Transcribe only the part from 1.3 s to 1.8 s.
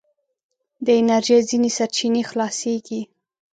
ځينې